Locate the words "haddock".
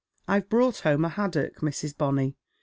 1.09-1.57